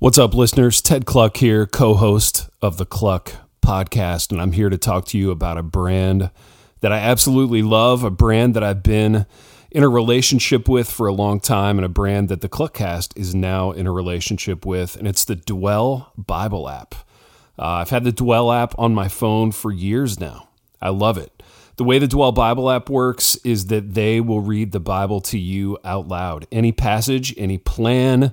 [0.00, 0.80] What's up, listeners?
[0.80, 5.18] Ted Kluck here, co host of the Kluck podcast, and I'm here to talk to
[5.18, 6.30] you about a brand
[6.80, 9.26] that I absolutely love, a brand that I've been
[9.70, 13.34] in a relationship with for a long time, and a brand that the Kluckcast is
[13.34, 16.94] now in a relationship with, and it's the Dwell Bible app.
[17.58, 20.48] Uh, I've had the Dwell app on my phone for years now.
[20.80, 21.42] I love it.
[21.76, 25.38] The way the Dwell Bible app works is that they will read the Bible to
[25.38, 26.46] you out loud.
[26.50, 28.32] Any passage, any plan,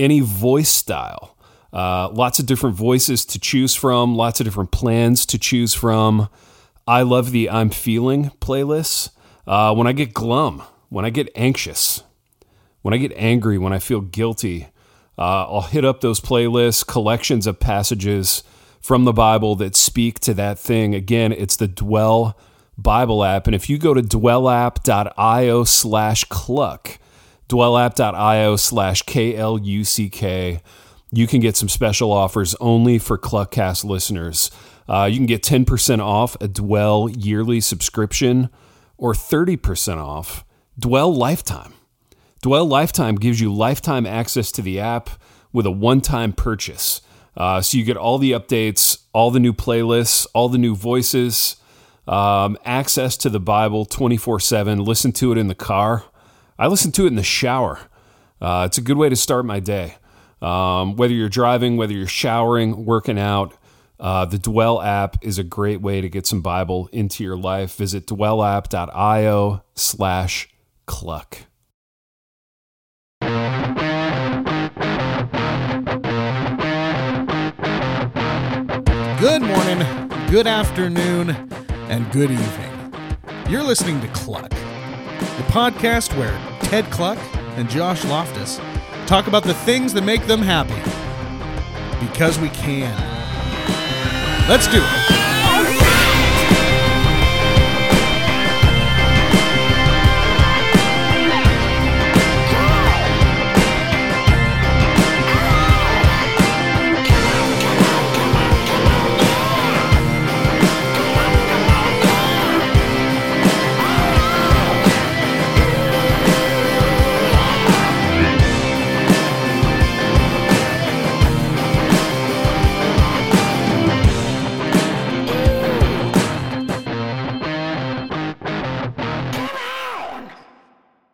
[0.00, 1.36] any voice style.
[1.72, 6.28] Uh, lots of different voices to choose from, lots of different plans to choose from.
[6.86, 9.10] I love the I'm Feeling playlists.
[9.46, 12.02] Uh, when I get glum, when I get anxious,
[12.82, 14.68] when I get angry, when I feel guilty,
[15.16, 18.42] uh, I'll hit up those playlists, collections of passages
[18.80, 20.94] from the Bible that speak to that thing.
[20.94, 22.36] Again, it's the Dwell
[22.78, 23.46] Bible app.
[23.46, 26.98] And if you go to dwellapp.io slash kluck,
[27.50, 30.62] dwellapp.io slash K-L-U-C-K,
[31.10, 34.50] you can get some special offers only for Kluckcast listeners.
[34.88, 38.48] Uh, you can get 10% off a Dwell yearly subscription
[38.96, 40.44] or 30% off
[40.78, 41.74] Dwell Lifetime.
[42.42, 45.10] Dwell Lifetime gives you lifetime access to the app
[45.52, 47.02] with a one time purchase.
[47.36, 51.56] Uh, so you get all the updates, all the new playlists, all the new voices,
[52.06, 54.78] um, access to the Bible 24 7.
[54.78, 56.04] Listen to it in the car.
[56.60, 57.80] I listen to it in the shower.
[58.38, 59.94] Uh, it's a good way to start my day.
[60.42, 63.54] Um, whether you're driving, whether you're showering, working out,
[63.98, 67.76] uh, the Dwell app is a great way to get some Bible into your life.
[67.76, 70.50] Visit dwellapp.io slash
[70.84, 71.38] kluck.
[79.18, 81.30] Good morning, good afternoon,
[81.88, 82.92] and good evening.
[83.48, 84.52] You're listening to Kluck,
[85.20, 87.18] the podcast where Ted Kluck
[87.56, 88.60] and Josh Loftus
[89.06, 90.74] talk about the things that make them happy.
[92.06, 92.96] Because we can.
[94.48, 95.19] Let's do it.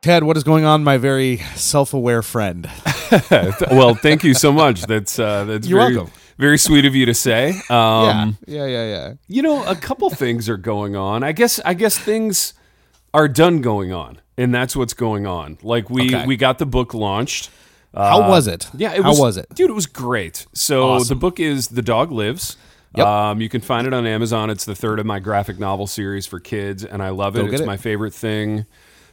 [0.06, 2.71] Ted, what is going on, my very self-aware friend?
[3.72, 4.83] well, thank you so much.
[4.83, 6.12] That's uh, that's You're very, welcome.
[6.39, 7.49] very sweet of you to say.
[7.69, 9.15] Um, yeah, yeah, yeah, yeah.
[9.27, 11.25] You know, a couple things are going on.
[11.25, 12.55] I guess I guess things
[13.12, 15.59] are done going on, and that's what's going on.
[15.65, 16.25] Like we Okay.
[16.25, 17.50] we got the book launched.
[17.93, 18.71] How was it?
[18.77, 19.49] Yeah, it How was, was it?
[19.55, 19.71] dude?
[19.71, 20.47] It was great.
[20.53, 21.09] So Awesome.
[21.09, 22.56] the book is The Dog Lives.
[22.94, 23.05] Yep.
[23.05, 24.50] Um, you can find it on Amazon.
[24.50, 27.53] It's the third of my graphic novel series for kids, and I love it.
[27.53, 27.67] It's it.
[27.67, 28.67] my favorite thing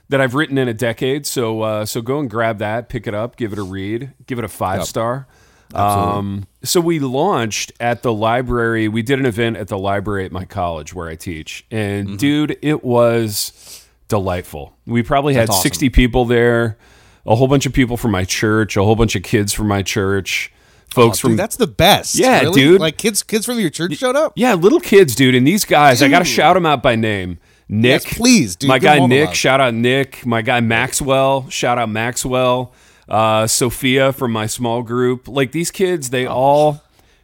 [0.10, 1.26] that I've written in a decade.
[1.26, 4.38] So uh, so go and grab that, pick it up, give it a read, give
[4.40, 5.28] it a five star.
[5.74, 8.88] Um, so we launched at the library.
[8.88, 12.18] We did an event at the library at my college where I teach, and Mm-hmm.
[12.18, 14.76] dude, it was delightful.
[14.86, 15.62] We probably had awesome.
[15.64, 16.78] 60 people there,
[17.26, 19.82] a whole bunch of people from my church, a whole bunch of kids from my
[19.82, 20.52] church,
[20.90, 22.14] folks Dude, from that's the best.
[22.16, 22.62] Yeah, Really?
[22.62, 22.82] dude.
[22.82, 24.34] Like kids, kids from your church showed up.
[24.36, 25.34] yeah, little kids, dude.
[25.34, 27.40] And these guys, I got to shout them out by name.
[27.74, 28.68] Nick, Yes, please, dude.
[28.68, 29.36] My guy Nick, love.
[29.36, 30.26] shout out Nick.
[30.26, 32.72] My guy Maxwell, shout out Maxwell.
[33.10, 35.28] Uh, Sophia from my small group.
[35.28, 36.82] Like these kids, Oh, they all.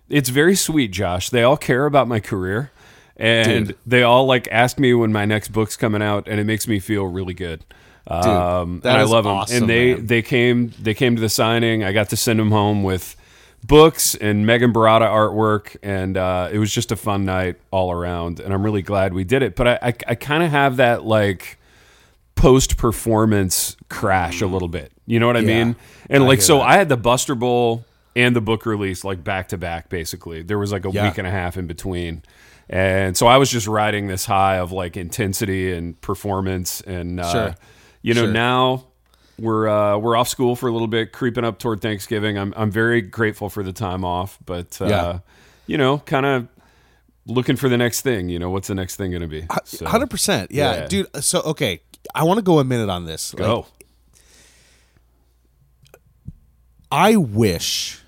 [0.10, 1.30] It's very sweet, Josh.
[1.30, 2.72] They all care about my career,
[3.16, 3.78] and Dude.
[3.86, 6.80] they all like ask me when my next book's coming out, and it makes me
[6.80, 7.64] feel really good.
[8.08, 9.34] um, that and I love them.
[9.34, 10.08] awesome, and they man.
[10.08, 11.84] they came they came to the signing.
[11.84, 13.16] I got to send them home with
[13.66, 18.40] books and Megan Barada artwork, and uh, it was just a fun night all around.
[18.40, 19.56] And I'm really glad we did it.
[19.56, 21.58] But I I, I kind of have that like
[22.36, 24.92] post performance crash a little bit.
[25.06, 25.76] You know what I Yeah, mean?
[26.10, 26.64] And I like so, that.
[26.68, 27.84] I had the Buster Bowl
[28.16, 29.90] and the book release like back to back.
[29.90, 31.06] Basically, there was like a Yeah.
[31.08, 32.24] week and a half in between.
[32.70, 37.32] And so I was just riding this high of like intensity and performance, and uh,
[37.32, 37.56] Sure.
[38.04, 38.32] you know Sure.
[38.32, 38.86] now
[39.40, 42.38] we're uh, we're off school for a little bit, creeping up toward Thanksgiving.
[42.38, 45.20] I'm I'm very grateful for the time off, but uh, Yeah.
[45.68, 46.48] you know, kind of
[47.26, 48.30] looking for the next thing.
[48.30, 49.46] You know, what's the next thing going to be?
[49.66, 50.52] So, Hundred percent.
[50.52, 50.88] Yeah, Yeah.
[50.88, 51.24] dude.
[51.24, 51.82] So okay,
[52.16, 53.34] I want to go a minute on this.
[53.34, 53.66] Like, go.
[56.92, 58.00] I wish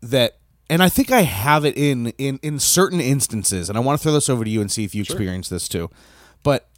[0.00, 0.38] that,
[0.70, 4.02] and I think I have it in in in certain instances, and I want to
[4.02, 5.90] throw this over to you and see if you experience this too.
[6.42, 6.68] But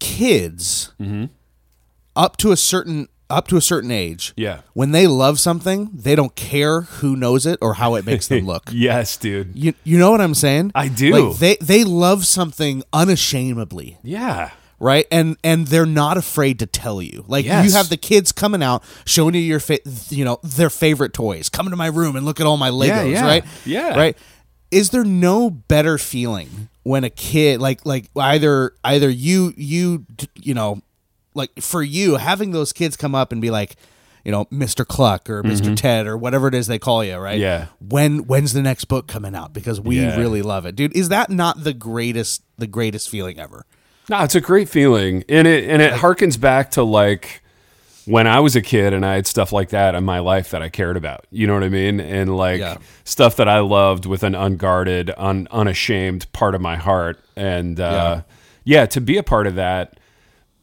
[0.00, 1.24] kids Mm-hmm.
[2.18, 4.60] Up to a certain up to a certain age, Yeah.
[4.72, 8.46] when they love something, they don't care who knows it or how it makes them
[8.46, 8.68] look.
[8.72, 9.52] Yes, dude.
[9.54, 10.72] You you know what I'm saying?
[10.74, 11.10] I do.
[11.12, 12.82] Like they they love something
[13.22, 14.50] unashamedly, Yeah.
[14.80, 15.06] right?
[15.10, 17.24] And and they're not afraid to tell you.
[17.28, 17.66] Like Yes.
[17.66, 21.48] you have the kids coming out showing you your fa- you know their favorite toys.
[21.50, 23.26] Come to my room and look at all my Legos, yeah.
[23.26, 23.44] right?
[23.66, 23.94] Yeah.
[23.98, 24.16] Right?
[24.70, 30.54] Is there no better feeling when a kid like like either either you you you
[30.54, 30.80] know
[31.34, 33.76] like for you having those kids come up and be like
[34.24, 34.86] you know Mr.
[34.86, 37.34] Kluck or mister Ted or whatever it is they call you, right?
[37.34, 37.40] Mm-hmm.
[37.42, 37.66] Yeah.
[37.80, 40.16] When when's the next book coming out because we Yeah.
[40.16, 40.76] really love it.
[40.76, 43.64] Dude, is that not the greatest the greatest feeling ever?
[44.10, 47.42] No, it's a great feeling, and it and it harkens back to like
[48.06, 50.62] when I was a kid and I had stuff like that in my life that
[50.62, 51.26] I cared about.
[51.30, 52.00] You know what I mean?
[52.00, 52.78] And like Yeah.
[53.04, 57.20] stuff that I loved with an unguarded, un, unashamed part of my heart.
[57.36, 58.22] And uh,
[58.64, 58.86] yeah.
[58.86, 59.97] to be a part of that,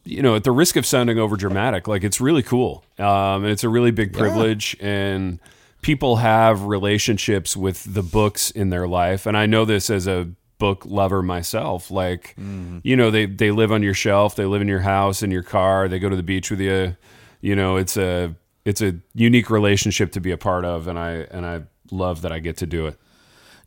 [0.06, 3.48] you know, at the risk of sounding over dramatic, like it's really cool, um, and
[3.48, 5.40] it's a really big privilege and.
[5.82, 10.30] People have relationships with the books in their life, and I know this as a
[10.58, 11.92] book lover myself.
[11.92, 12.34] Like,
[12.82, 15.44] you know, they they live on your shelf, they live in your house, in your
[15.44, 16.98] car, they go to the beach with you.
[17.42, 21.28] You know, it's a it's a unique relationship to be a part of, and I
[21.30, 21.62] and I
[21.92, 22.98] love that I get to do it.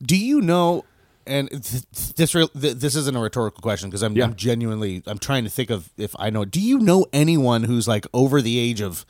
[0.02, 0.84] Do you know?
[1.28, 4.24] And th- th- this this isn't a rhetorical question because I'm, Yeah.
[4.24, 6.44] I'm genuinely I'm trying to think of if I know.
[6.44, 9.04] Do you know anyone who's like over the age of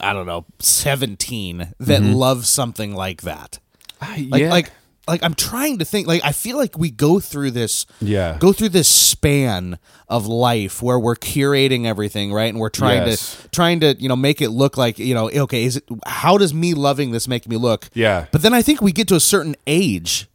[0.00, 2.12] I don't know 17 that mm-hmm.
[2.12, 3.58] loves something like that?
[4.00, 4.50] Like yeah.
[4.50, 4.70] like
[5.06, 6.06] like I'm trying to think.
[6.06, 8.36] Like I feel like we go through this Yeah.
[8.38, 9.78] go through this span
[10.08, 13.40] of life where we're curating everything right and we're trying Yes.
[13.42, 16.36] to trying to you know make it look like you know okay is it how
[16.36, 18.26] does me loving this make me look Yeah.
[18.30, 20.28] but then i think we get to a certain age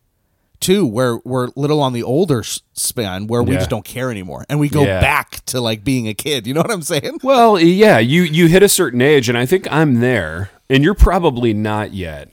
[0.59, 3.59] too where we're a little on the older span where we Yeah.
[3.59, 4.99] just don't care anymore and we go Yeah.
[4.99, 8.47] back to like being a kid you know what i'm saying Well, yeah, you you
[8.47, 12.29] hit a certain age, and I think I'm there, and you're probably not yet,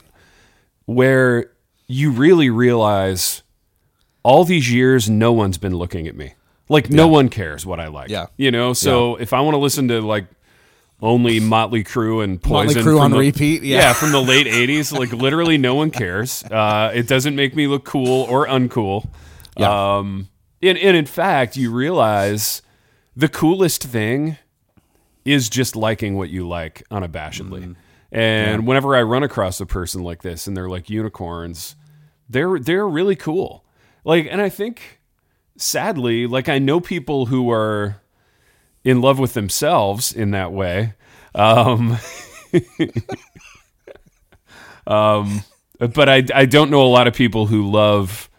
[0.85, 1.51] where
[1.87, 3.43] you really realize
[4.23, 6.33] all these years no one's been looking at me.
[6.69, 8.09] Like no one cares what I like.
[8.09, 8.25] Yeah.
[8.35, 8.73] you know.
[8.73, 10.25] So if I want to listen to like
[11.01, 12.77] only Motley Crue and Poison.
[12.77, 13.93] Motley Crue from on the- repeat, yeah.
[13.93, 16.43] from the late '80s, like literally no one cares.
[16.43, 19.07] Uh, it doesn't make me look cool or uncool.
[19.57, 19.97] Yeah.
[19.97, 20.29] Um,
[20.61, 22.61] and, and in fact, you realize
[23.15, 24.37] the coolest thing
[25.25, 27.61] is just liking what you like unabashedly.
[27.61, 27.73] Mm-hmm.
[28.11, 31.75] And whenever I run across a person like this and they're like unicorns,
[32.29, 33.65] they're they're really cool.
[34.03, 35.01] Like and I think
[35.57, 38.01] sadly, like I know people who are
[38.87, 40.93] in love with themselves in that way.
[41.35, 41.97] Um,
[44.87, 45.43] um
[45.79, 48.29] but I I don't know a lot of people who love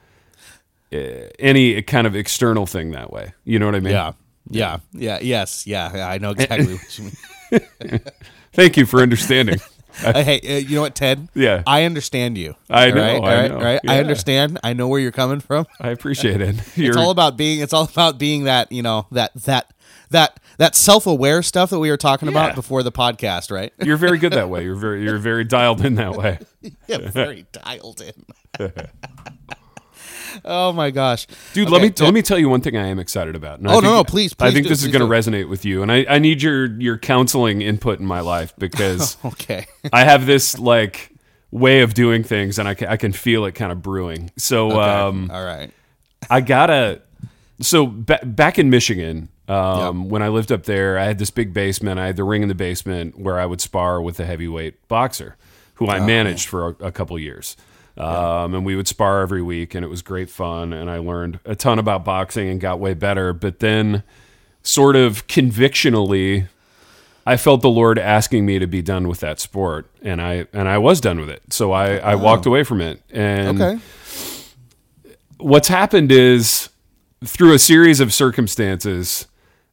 [0.93, 0.97] uh,
[1.39, 3.33] any kind of external thing that way.
[3.45, 3.93] You know what I mean?
[3.93, 4.13] yeah
[4.51, 7.05] yeah yeah yes yeah, yeah i know exactly what you
[7.91, 8.01] mean
[8.55, 9.59] Thank you for understanding.
[10.03, 11.63] Uh, hey uh, you know what ted Yeah.
[11.67, 13.61] i understand you I know, right, I right, know.
[13.61, 13.81] right?
[13.87, 14.01] i Yeah.
[14.01, 16.57] understand i know where you're coming from I appreciate it.
[16.57, 19.71] it's You're- all about being it's all about being that you know that that
[20.11, 22.33] that that self-aware stuff that we were talking Yeah.
[22.33, 24.65] about before the podcast right you're very good that way.
[24.69, 26.39] You're very you're very dialed in that way.
[26.87, 28.25] yeah very dialed in
[30.45, 32.87] oh my gosh Dude, let Okay, me so- let me tell you one thing I
[32.87, 33.59] am excited about.
[33.59, 35.65] And Oh, no, think- no, please, I think do, this is going to resonate with
[35.65, 40.05] you, and I, I need your your counseling input in my life because okay I
[40.05, 41.13] have this like
[41.51, 44.31] way of doing things, and I can, I can feel it kind of brewing.
[44.37, 45.71] So um, all right
[46.31, 47.01] I gotta.
[47.61, 51.53] So ba- back in Michigan, um, when I lived up there, I had this big
[51.53, 51.99] basement.
[51.99, 55.37] I had the ring in the basement where I would spar with a heavyweight boxer,
[55.75, 57.57] who Oh, I managed for a, a couple years.
[57.97, 60.73] Um, and we would spar every week, and it was great fun.
[60.73, 63.33] And I learned a ton about boxing and got way better.
[63.33, 64.05] But then,
[64.63, 66.47] sort of convictionally,
[67.27, 70.69] I felt the Lord asking me to be done with that sport, and I and
[70.69, 71.43] I was done with it.
[71.53, 73.03] So I, I walked away from it.
[73.11, 73.81] And okay
[75.39, 76.69] what's happened is
[77.25, 79.27] through a series of circumstances,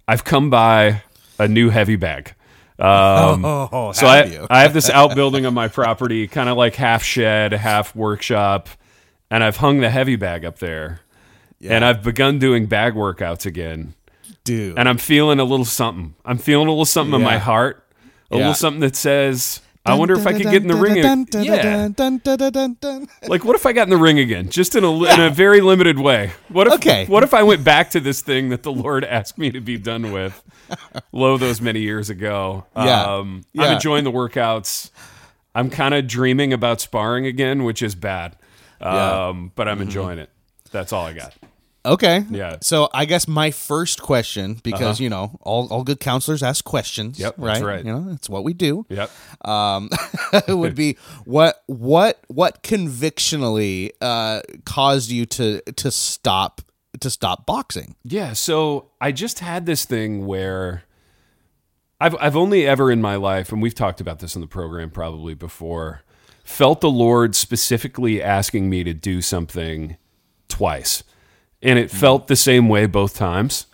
[0.07, 1.01] I've come by
[1.39, 2.33] a new heavy bag.
[2.77, 7.03] Um, oh so I, I have this outbuilding on my property, kind of like half
[7.03, 8.69] shed, half workshop,
[9.31, 11.01] and I've hung the heavy bag up there.
[11.67, 13.95] And I've begun doing bag workouts again.
[14.43, 16.13] dude And I'm feeling a little something.
[16.23, 17.83] I'm feeling a little something in my heart,
[18.29, 18.37] a Yeah.
[18.39, 20.95] little something that says, I wonder if I could get in the ring.
[21.45, 21.55] Yeah.
[21.55, 21.59] Yeah.
[23.27, 25.61] Like, what if I got in the ring again, just in a in a very
[25.61, 26.31] limited way?
[26.49, 27.05] What if Okay.
[27.05, 29.77] What if I went back to this thing that the Lord asked me to be
[29.77, 30.41] done with,
[31.11, 32.65] lo those many years ago?
[32.75, 33.03] Yeah.
[33.03, 33.63] Um, Yeah.
[33.65, 34.89] I'm enjoying the workouts.
[35.53, 38.35] I'm kind of dreaming about sparring again, which is bad.
[38.81, 39.27] Yeah.
[39.27, 40.29] Um, but I'm enjoying it.
[40.71, 41.33] That's all I got.
[41.85, 42.25] Okay.
[42.29, 42.57] Yeah.
[42.61, 47.19] So I guess my first question, because you know all, all good counselors ask questions.
[47.19, 47.53] Yep, Right.
[47.53, 47.85] that's right.
[47.85, 48.85] You know it's what we do.
[48.89, 49.11] Yep.
[49.45, 49.89] Um,
[50.47, 56.61] would be what what what convictionally uh, caused you to to stop
[56.99, 57.95] to stop boxing?
[58.03, 60.83] Yeah, so I just had this thing where
[62.01, 64.89] I've I've only ever in my life, and we've talked about this in the program
[64.89, 66.01] probably before,
[66.43, 69.97] felt the Lord specifically asking me to do something
[70.47, 71.03] twice.
[71.65, 71.97] And it mm-hmm.
[71.97, 73.65] felt the same way both times.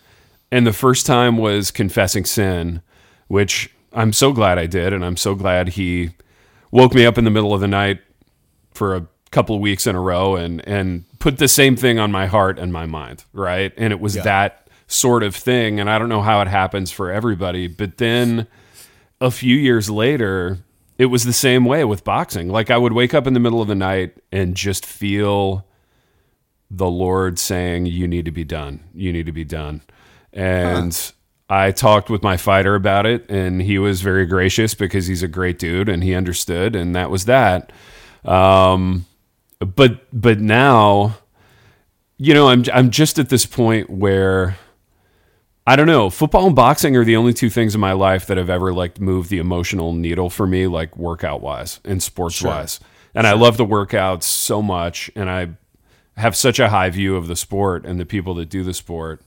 [0.50, 2.82] And the first time was confessing sin,
[3.28, 6.10] which I'm so glad I did, and I'm so glad he
[6.70, 8.00] woke me up in the middle of the night
[8.74, 12.12] for a couple of weeks in a row and and put the same thing on
[12.12, 13.72] my heart and my mind, right?
[13.76, 17.10] And it was that sort of thing and I don't know how it happens for
[17.10, 18.46] everybody, but then
[19.20, 20.58] a few years later,
[20.98, 22.48] it was the same way with boxing.
[22.48, 25.66] Like I would wake up in the middle of the night and just feel
[26.72, 28.82] the Lord saying, You need to be done.
[28.94, 29.82] You need to be done.
[30.32, 31.12] And
[31.48, 35.28] I talked with my fighter about it, and he was very gracious because he's a
[35.28, 37.72] great dude and he understood, and that was that.
[38.24, 39.04] Um,
[39.58, 41.16] but but now,
[42.16, 44.56] you know, I'm I'm just at this point where
[45.66, 46.08] I don't know.
[46.08, 48.98] Football and boxing are the only two things in my life that have ever like
[48.98, 52.80] moved the emotional needle for me, like workout wise and sports wise.
[53.14, 55.50] And I love the workouts so much, and I
[56.16, 59.22] have such a high view of the sport and the people that do the sport.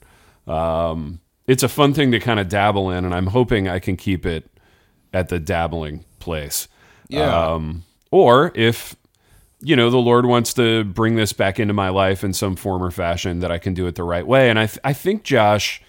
[0.48, 3.98] Um, it's a fun thing to kind of dabble in, and I'm hoping I can
[3.98, 4.50] keep it
[5.14, 6.68] at the dabbling place.
[7.08, 7.54] Yeah.
[7.54, 8.96] Um, or if
[9.62, 12.84] you know the Lord wants to bring this back into my life in some form
[12.84, 14.50] or fashion, that I can do it the right way.
[14.50, 15.82] And I, th- I think Josh,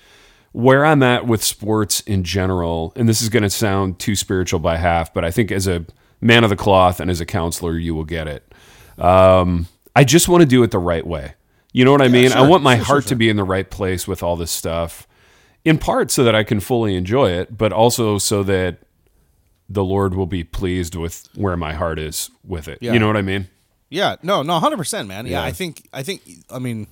[0.53, 4.61] where I'm at with sports in general, and this is going to sound too spiritual
[4.61, 5.85] by half, but I think as a
[6.21, 8.55] man of the cloth and as a counselor, you will get it.
[8.99, 11.35] Um, I just want to do it the right way.
[11.73, 12.33] You know what I mean?
[12.33, 13.09] I want my Sure, sure, heart sure.
[13.11, 15.09] to be in the right place with all this stuff,
[15.65, 18.79] in part so that I can fully enjoy it, but also so that
[19.69, 22.79] the Lord will be pleased with where my heart is with it.
[22.81, 22.93] Yeah.
[22.93, 23.49] You know what I mean?
[23.91, 25.26] Yeah, no, no, hundred percent, man.
[25.26, 25.45] Yeah, Yeah.
[25.45, 26.87] I think, I think, I mean,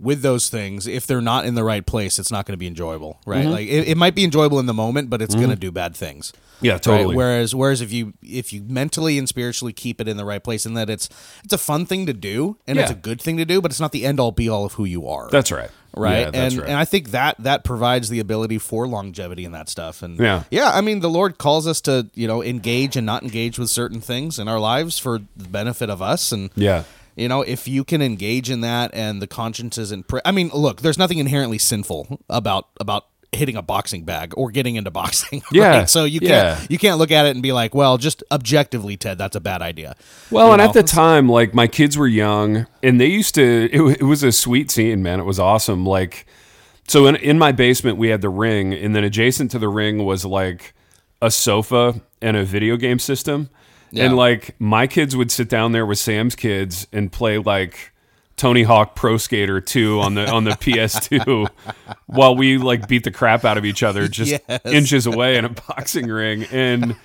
[0.00, 2.66] with those things, if they're not in the right place, it's not going to be
[2.66, 3.42] enjoyable, right?
[3.42, 3.50] Mm-hmm.
[3.50, 5.94] Like it, it might be enjoyable in the moment, but it's going to do bad
[5.94, 6.32] things.
[6.62, 6.82] Yeah, Right?
[6.82, 7.16] totally.
[7.16, 10.66] Whereas, whereas if you if you mentally and spiritually keep it in the right place,
[10.66, 11.08] and that it's
[11.44, 13.80] it's a fun thing to do, and it's a good thing to do, but it's
[13.80, 15.28] not the end all be all of who you are.
[15.30, 15.70] That's right.
[15.96, 16.68] right Yeah, and right.
[16.68, 20.44] and i think that that provides the ability for longevity in that stuff and Yeah.
[20.48, 23.70] yeah i mean the lord calls us to you know engage and not engage with
[23.70, 26.84] certain things in our lives for the benefit of us and yeah.
[27.16, 30.48] You know if you can engage in that and the conscience isn't pri- i mean
[30.54, 35.40] look there's nothing inherently sinful about about hitting a boxing bag or getting into boxing
[35.52, 35.68] Yeah.
[35.80, 35.90] right?
[35.90, 36.66] so you can't Yeah.
[36.68, 39.62] you can't look at it and be like well just objectively ted that's a bad
[39.62, 39.94] idea
[40.30, 40.66] Well, You and know?
[40.68, 43.68] at the time, like my kids were young, and they used to.
[43.72, 45.18] It, it was a sweet scene, man.
[45.20, 45.84] It was awesome.
[45.86, 46.26] Like,
[46.88, 50.04] so in in my basement, we had the ring, and then adjacent to the ring
[50.04, 50.72] was like
[51.22, 53.48] a sofa and a video game system.
[53.92, 54.04] Yeah.
[54.04, 57.92] And like my kids would sit down there with Sam's kids and play like
[58.36, 61.48] Tony Hawk Pro Skater 2 on the on the PS2
[62.06, 64.60] while we like beat the crap out of each other just Yes.
[64.64, 66.44] inches away in a boxing ring.
[66.50, 66.96] And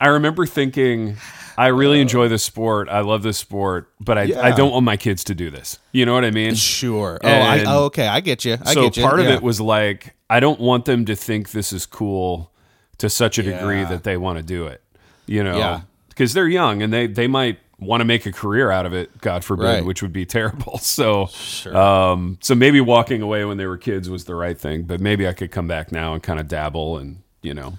[0.00, 1.16] I remember thinking,
[1.58, 2.02] I really uh.
[2.02, 2.88] enjoy this sport.
[2.88, 5.78] I love this sport, but I, I don't want my kids to do this.
[5.92, 6.54] You know what I mean?
[6.54, 9.02] sure oh, I, oh okay i get you I so get you.
[9.02, 12.50] part of it was like, I don't want them to think this is cool
[12.98, 13.88] to such a degree Yeah.
[13.90, 14.80] that they want to do it.
[15.26, 15.82] You know?
[16.12, 19.20] Because they're young and they, they might want to make a career out of it,
[19.20, 19.84] God forbid, Right.
[19.84, 20.78] which would be terrible.
[20.82, 21.28] So,
[21.74, 25.26] um, so maybe walking away when they were kids was the right thing, but maybe
[25.26, 27.78] I could come back now and kind of dabble and, you know.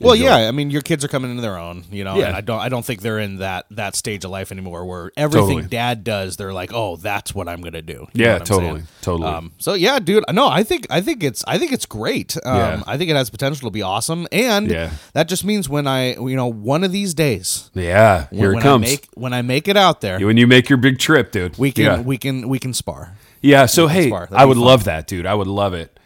[0.00, 0.24] Well, enjoy.
[0.26, 2.16] yeah, I mean, your kids are coming into their own, you know.
[2.16, 2.28] Yeah.
[2.28, 5.12] And I don't, I don't think they're in that that stage of life anymore where
[5.16, 5.68] everything Totally.
[5.68, 8.06] dad does, they're like, oh, that's what I'm gonna do.
[8.14, 8.88] You Yeah, totally, saying?
[9.02, 9.28] totally.
[9.28, 12.36] Um, so yeah, dude, no, I think, I think it's, I think it's great.
[12.44, 12.82] Um, Yeah.
[12.86, 14.90] I think it has potential to be awesome, and Yeah.
[15.12, 18.58] that just means when I, you know, one of these days, yeah, when, here when
[18.58, 18.86] it comes.
[18.86, 21.58] I make, when I make it out there, when you make your big trip, dude.
[21.58, 22.00] we can, yeah.
[22.00, 23.16] we can, we can spar.
[23.42, 24.28] Yeah, so hey, spar.
[24.32, 24.66] I would fun.
[24.66, 25.24] love that, dude.
[25.26, 25.98] I would love it.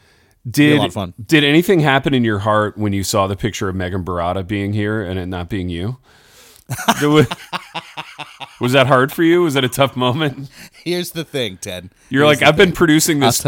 [0.48, 1.14] Did lot of fun.
[1.24, 4.72] did anything happen in your heart when you saw the picture of Megan Barada being
[4.74, 5.96] here and it not being you?
[7.02, 7.26] Was,
[8.60, 9.42] was that hard for you?
[9.42, 10.50] Was that a tough moment?
[10.82, 11.90] Here's the thing, Ted.
[12.08, 13.44] You're like, I've been producing this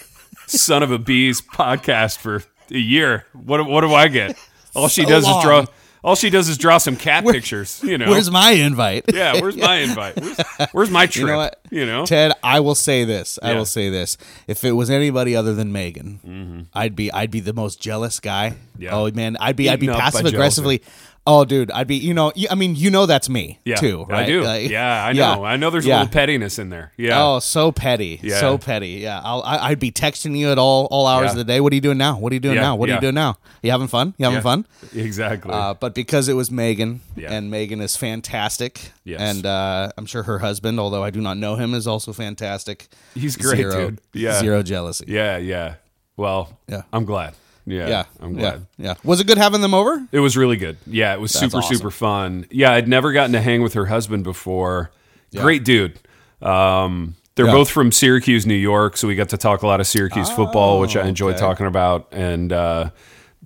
[0.46, 3.24] son of a bees podcast for a year.
[3.32, 4.36] What what do I get?
[4.74, 5.38] All she So does long.
[5.38, 5.64] is draw.
[6.08, 7.82] All she does is draw some cat pictures.
[7.84, 8.08] You know.
[8.08, 9.04] Where's my invite?
[9.12, 10.18] yeah, where's my invite?
[10.18, 10.38] Where's,
[10.72, 11.20] where's my trip?
[11.20, 11.60] You know what?
[11.70, 12.06] You know?
[12.06, 13.38] Ted, I will say this.
[13.42, 13.58] I Yeah.
[13.58, 14.16] will say this.
[14.46, 18.50] If it was anybody other than Megan, I'd be I'd be the most jealous guy.
[18.56, 18.82] Mm-hmm.
[18.82, 18.94] Yeah.
[18.96, 20.82] Oh man, I'd be I'd be passive aggressively.
[21.30, 21.96] Oh, dude, I'd be.
[21.96, 24.22] You know, I mean, you know, that's me Yeah, too, right?
[24.22, 24.42] I do.
[24.42, 25.18] Like, yeah, I know.
[25.20, 25.68] yeah, I know.
[25.68, 25.96] There's yeah.
[25.96, 26.92] a little pettiness in there.
[26.96, 27.22] Yeah.
[27.22, 28.40] Oh, so petty, Yeah.
[28.40, 28.92] so petty.
[29.02, 31.30] Yeah, I'll, I, I'd be texting you at all all hours Yeah.
[31.32, 31.60] of the day.
[31.60, 32.18] What are you doing now?
[32.18, 32.76] What are you doing now?
[32.76, 33.36] What are you doing now?
[33.62, 34.14] You having fun?
[34.16, 34.66] You having fun?
[34.94, 35.52] Exactly.
[35.52, 37.30] Uh, but because it was Megan, Yeah.
[37.32, 39.20] and Megan is fantastic, Yes.
[39.20, 42.88] and uh, I'm sure her husband, although I do not know him, is also fantastic.
[43.14, 44.00] He's great, zero, dude.
[44.14, 44.40] Yeah.
[44.40, 45.04] zero jealousy.
[45.08, 45.36] yeah.
[45.36, 45.74] Yeah.
[46.16, 46.58] Well.
[46.68, 46.82] Yeah.
[46.92, 47.34] I'm glad.
[47.70, 47.88] Yeah.
[47.88, 48.66] yeah, I'm glad.
[48.78, 48.94] yeah.
[49.04, 50.06] Was it good having them over?
[50.12, 50.76] It was really good.
[50.86, 51.76] Yeah, it was That's super awesome.
[51.76, 52.46] super fun.
[52.50, 54.90] Yeah, I'd never gotten to hang with her husband before.
[55.34, 55.98] Great dude.
[56.40, 57.52] Um, they're Yeah.
[57.52, 60.80] both from Syracuse, New York, so we got to talk a lot of Syracuse football,
[60.80, 61.38] which I enjoy Oh, okay.
[61.40, 62.08] talking about.
[62.12, 62.90] And uh,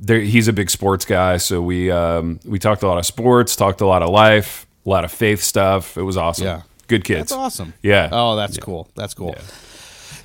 [0.07, 3.81] he's a big sports guy, so we um, we talked a lot of sports, talked
[3.81, 5.97] a lot of life, a lot of faith stuff.
[5.99, 6.47] It was awesome.
[6.47, 6.63] Yeah.
[6.89, 7.21] good kids.
[7.31, 7.75] That's awesome.
[7.83, 8.09] Yeah.
[8.13, 8.89] Oh, that's cool.
[8.95, 9.35] That's cool.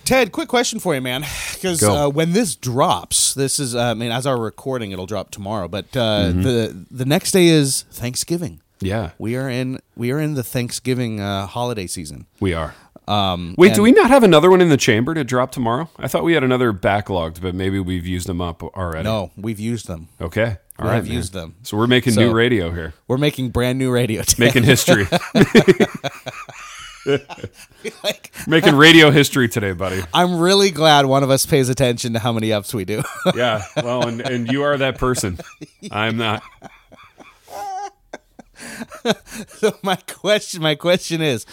[0.05, 1.25] Ted, quick question for you, man.
[1.53, 5.31] Because uh, when this drops, this is, uh, I mean, as our recording, it'll drop
[5.31, 5.67] tomorrow.
[5.67, 6.41] But uh, Mm-hmm.
[6.43, 8.59] the the next day is Thanksgiving.
[8.79, 12.25] Yeah, We are in we are in the Thanksgiving uh, holiday season.
[12.39, 12.75] we are.
[13.07, 15.89] Um, Wait, and- do we not have another one in the chamber to drop tomorrow?
[15.97, 19.03] I thought we had another backlogged, but maybe we've used them up already.
[19.05, 20.09] No, we've used them.
[20.19, 20.57] Okay.
[20.77, 21.03] All We right.
[21.03, 21.11] man.
[21.13, 21.55] used them.
[21.63, 24.21] So we're making So- new radio here, We're making brand new radio.
[24.23, 24.39] Ted.
[24.39, 25.07] making history,
[28.03, 30.01] like, making radio history today, buddy.
[30.13, 33.03] I'm really glad one of us pays attention to how many ups we do.
[33.35, 33.63] Yeah.
[33.77, 35.39] Well, and, and you are that person.
[35.91, 36.43] I'm not.
[39.47, 41.45] so my question, my question is,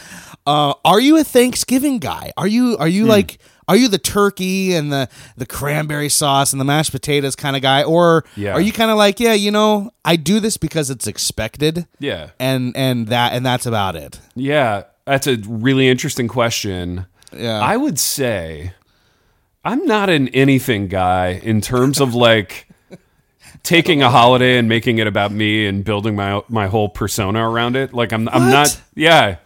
[0.46, 2.32] uh, are you a Thanksgiving guy?
[2.36, 2.92] Are you are Hmm.
[2.92, 7.36] you like are you the turkey and the the cranberry sauce and the mashed potatoes
[7.36, 8.52] kind of guy, or Yeah.
[8.52, 12.30] are you kind of like, yeah, you know, I do this because it's expected, Yeah.
[12.38, 14.20] and and that and that's about it.
[14.34, 14.84] Yeah.
[15.06, 17.06] That's a really interesting question.
[17.32, 17.60] Yeah.
[17.60, 18.72] I would say
[19.64, 22.68] I'm not an anything guy in terms of like
[23.62, 27.76] taking a holiday and making it about me and building my my whole persona around
[27.76, 27.92] it.
[27.92, 28.50] Like I'm I'm What?
[28.50, 29.36] not yeah.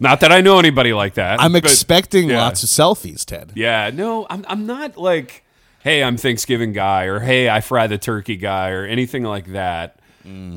[0.00, 1.40] Not that I know anybody like that.
[1.40, 2.42] I'm but- expecting yeah.
[2.42, 3.52] lots of selfies, Ted.
[3.54, 5.44] Yeah, no, I'm I'm not like,
[5.80, 9.98] hey, I'm Thanksgiving guy or hey, I fry the turkey guy or anything like that.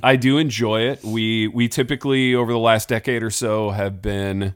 [0.03, 1.03] I do enjoy it.
[1.03, 4.53] We we typically over the last decade or so have been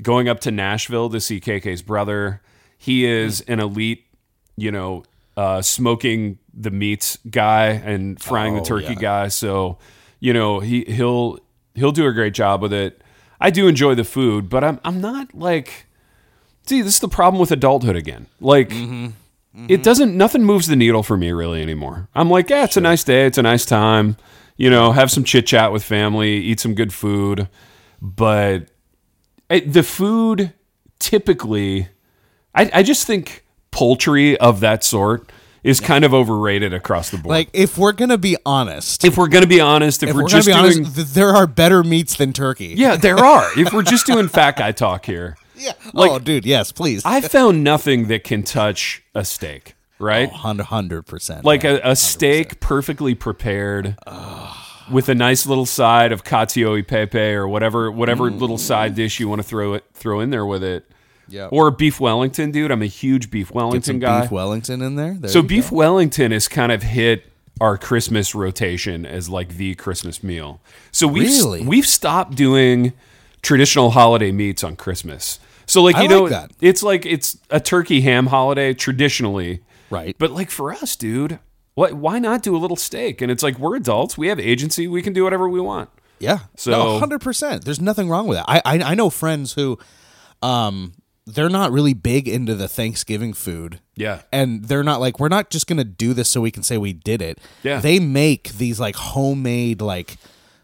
[0.00, 2.40] going up to Nashville to see KK's brother.
[2.78, 4.04] He is an elite,
[4.56, 5.04] you know,
[5.36, 9.00] uh, smoking the meats guy and frying the Oh, turkey yeah.
[9.00, 9.28] guy.
[9.28, 9.78] So,
[10.20, 11.38] you know, he he'll
[11.74, 13.02] he'll do a great job with it.
[13.40, 15.86] I do enjoy the food, but I'm I'm not like
[16.66, 18.28] See, this is the problem with adulthood again.
[18.40, 18.70] Like,
[19.68, 22.08] it doesn't, nothing moves the needle for me really anymore.
[22.14, 23.26] I'm like, yeah, it's a nice day.
[23.26, 24.16] It's a nice time.
[24.56, 27.48] You know, have some chit chat with family, eat some good food.
[28.00, 28.68] But
[29.48, 30.52] the food
[30.98, 31.88] typically,
[32.54, 35.30] I, I just think poultry of that sort
[35.62, 37.30] is kind of overrated across the board.
[37.30, 40.22] Like, if we're gonna be honest, if we're going to be honest, if, if we're,
[40.22, 40.64] we're, just be doing.
[40.64, 42.74] honest, th- there are better meats than turkey.
[42.76, 43.48] yeah, there are.
[43.58, 45.72] if we're just doing fat guy talk here, yeah.
[45.92, 47.02] Like- oh, dude, yes, please.
[47.04, 50.28] I found nothing that can touch a steak, right?
[50.32, 51.44] Oh, hundred percent.
[51.44, 53.96] like a, a steak perfectly prepared
[54.90, 58.38] with a nice little side of cacio e pepe or whatever whatever mm.
[58.38, 60.86] little side dish you want to throw it throw in there with it.
[61.28, 61.46] Yeah.
[61.46, 62.70] Or beef Wellington, dude.
[62.70, 64.22] I'm a huge beef Wellington guy.
[64.22, 65.14] beef Wellington in there.
[65.14, 65.76] there so beef go.
[65.76, 67.24] Wellington has kind of hit
[67.60, 70.60] our Christmas rotation as like the Christmas meal.
[70.90, 71.64] So we've Really?
[71.64, 72.92] we've stopped doing
[73.40, 75.38] traditional holiday meats on Christmas.
[75.66, 76.50] So like I you know like that.
[76.60, 79.62] it's like it's a turkey ham holiday traditionally.
[79.92, 80.16] Right?
[80.18, 81.38] But like for us, dude,
[81.74, 83.20] what why not do a little steak?
[83.22, 85.90] And it's like we're adults, we have agency, we can do whatever we want.
[86.18, 86.40] Yeah.
[86.56, 87.64] So- hundred percent.
[87.64, 88.44] There's nothing wrong with that.
[88.48, 89.78] I, I I know friends who,
[90.42, 90.94] um,
[91.26, 93.80] they're not really big into the Thanksgiving food.
[93.94, 94.22] Yeah.
[94.32, 96.92] And they're not like we're not just gonna do this so we can say we
[96.92, 97.38] did it.
[97.62, 97.80] Yeah.
[97.80, 100.16] They make these like homemade like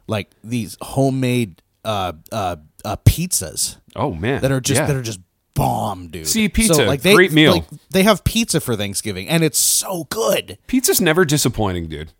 [0.09, 4.41] like these homemade uh uh, uh pizzas Oh man.
[4.43, 4.87] that are just Yeah.
[4.89, 5.21] that are just
[5.59, 6.27] bomb, dude.
[6.27, 7.53] See, pizza, so, like, they, great meal.
[7.53, 10.59] Like, they have pizza for Thanksgiving, and it's so good.
[10.69, 12.13] pizza's never disappointing, dude.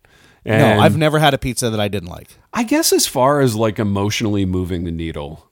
[0.45, 2.29] And no, I've never had a pizza that I didn't like.
[2.53, 5.49] I guess as far as like emotionally moving the needle,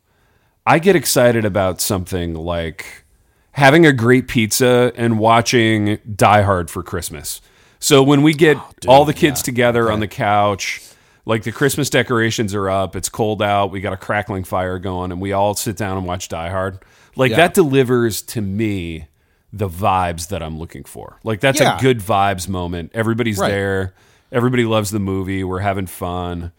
[0.65, 3.05] I get excited about something like
[3.51, 7.41] having a great pizza and watching Die Hard for Christmas.
[7.79, 10.81] So when we get oh, all the kids together on the couch,
[11.25, 15.11] like the Christmas decorations are up, it's cold out, we got a crackling fire going,
[15.11, 16.79] and we all sit down and watch Die Hard.
[17.17, 17.37] Like Yeah.
[17.37, 19.07] that delivers to me
[19.53, 21.19] the vibes that I'm looking for.
[21.23, 21.77] Like that's Yeah.
[21.77, 22.91] a good vibes moment.
[22.93, 23.49] Everybody's Right.
[23.49, 23.93] there.
[24.31, 25.43] Everybody loves the movie.
[25.43, 26.51] We're having fun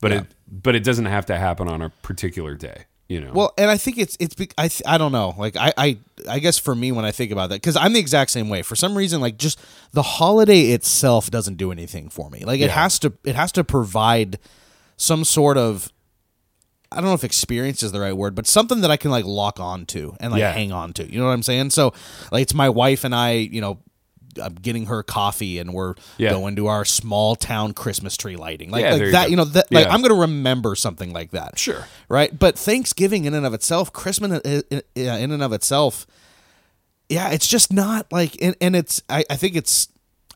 [0.00, 3.54] but it but it doesn't have to happen on a particular day you know Well,
[3.56, 5.34] and I think it's it's be- I th- I don't know.
[5.38, 5.96] Like I I
[6.28, 8.60] I guess for me when I think about that cuz I'm the exact same way.
[8.60, 9.58] For some reason like just
[9.92, 12.44] the holiday itself doesn't do anything for me.
[12.44, 14.38] Like it has to it has to provide
[14.98, 15.90] some sort of
[16.94, 19.24] I don't know if experience is the right word, but something that I can like
[19.24, 20.52] lock on to and like Yeah.
[20.52, 21.10] hang on to.
[21.10, 21.70] You know what I'm saying?
[21.70, 21.92] So
[22.32, 23.78] like it's my wife and I, you know,
[24.42, 26.30] I'm getting her coffee and we're Yeah.
[26.30, 28.70] going to our small town Christmas tree lighting.
[28.70, 29.30] Like, Yeah, like you that, go.
[29.30, 31.58] you know, that like I'm going to remember something like that.
[31.58, 31.86] Sure.
[32.08, 32.36] Right?
[32.36, 36.06] But Thanksgiving in and of itself, Christmas in and of itself,
[37.08, 39.88] yeah, it's just not like and, and it's I, I think it's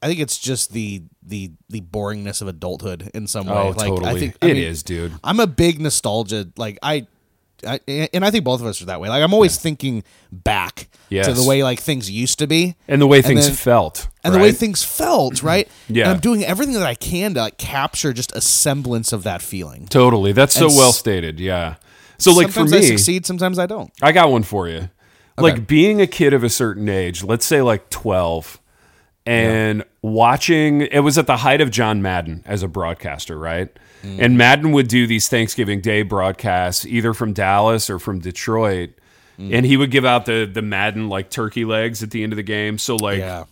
[0.03, 3.61] I think it's just the the the boringness of adulthood in some oh, way.
[3.61, 4.09] Oh, like totally.
[4.11, 5.13] I think It mean, is, dude.
[5.25, 6.49] I'm a big nostalgia.
[6.57, 7.07] Like I,
[7.67, 7.81] I,
[8.13, 9.09] and I think both of us are that way.
[9.09, 11.27] Like I'm always thinking back Yes.
[11.27, 14.09] to the way like things used to be, And the way things then- felt.
[14.23, 15.43] and the way things felt.
[15.49, 15.69] Right.
[15.89, 16.05] Yeah.
[16.05, 19.41] And I'm doing everything that I can to like capture just a semblance of that
[19.43, 19.87] feeling.
[19.89, 20.33] Totally.
[20.33, 21.41] That's so And well stated.
[21.41, 21.77] Yeah.
[22.19, 23.93] So, like, for me, I succeed, sometimes I don't.
[24.03, 24.91] I got one for you.
[25.39, 28.59] Like being a kid of a certain age, let's say like 12,
[29.29, 33.69] and watching, it was at the height of John Madden as a broadcaster, right?
[34.03, 38.91] And Madden would do these Thanksgiving Day broadcasts either from Dallas or from Detroit.
[39.39, 39.55] Mm.
[39.55, 42.37] And he would give out the the Madden like turkey legs at the end of
[42.37, 42.79] the game.
[42.79, 43.45] So like Yeah.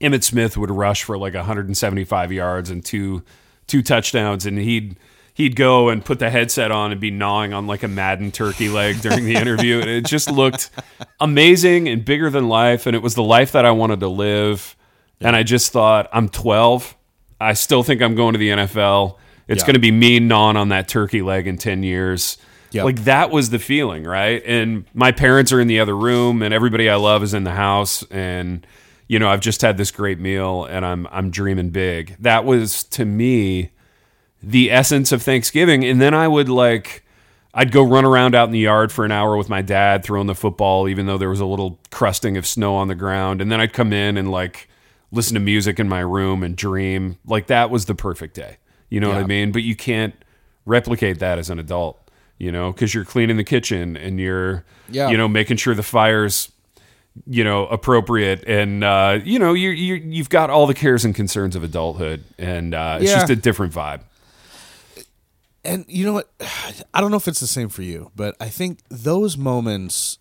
[0.00, 3.22] Emmitt Smith would rush for like 175 yards and two
[3.66, 4.96] two touchdowns, and he'd
[5.34, 8.68] he'd go and put the headset on and be gnawing on like a Madden turkey
[8.68, 10.70] leg during the interview, and it just looked
[11.20, 14.74] amazing and bigger than life, and it was the life that I wanted to live.
[15.20, 16.94] And I just thought, I'm 12.
[17.40, 19.16] I still think I'm going to the NFL.
[19.48, 19.66] It's Yeah.
[19.66, 22.36] going to be me gnawing on that turkey leg in 10 years.
[22.72, 22.84] Yep.
[22.84, 24.42] Like that was the feeling, right?
[24.44, 27.52] And my parents are in the other room and everybody I love is in the
[27.52, 28.66] house and
[29.08, 32.16] you know, I've just had this great meal and I'm I'm dreaming big.
[32.18, 33.70] That was to me
[34.42, 37.04] the essence of Thanksgiving and then I would like
[37.54, 40.26] I'd go run around out in the yard for an hour with my dad throwing
[40.26, 43.50] the football even though there was a little crusting of snow on the ground and
[43.50, 44.68] then I'd come in and like
[45.12, 47.16] listen to music in my room and dream.
[47.26, 48.56] Like that was the perfect day.
[48.90, 49.52] You know what I mean?
[49.52, 50.14] But you can't
[50.64, 51.98] replicate that as an adult,
[52.38, 55.08] you know, because you're cleaning the kitchen and you're, Yeah.
[55.10, 56.50] you know, making sure the fire's,
[57.26, 61.14] you know, appropriate, and uh, you know, you you you've got all the cares and
[61.14, 63.18] concerns of adulthood, and uh, it's Yeah.
[63.20, 64.02] just a different vibe.
[65.64, 66.30] And you know what?
[66.94, 70.18] I don't know if it's the same for you, but I think those moments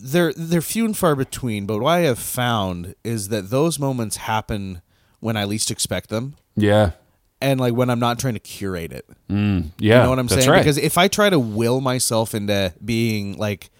[0.00, 4.16] they're they're few and far between, but what I have found is that those moments
[4.16, 4.82] happen
[5.20, 6.92] when I least expect them Yeah,
[7.40, 9.06] and like when I'm not trying to curate it.
[9.28, 9.34] yeah.
[9.34, 10.48] You know what I'm saying?
[10.48, 10.58] Right.
[10.58, 13.70] Because if I try to will myself into being like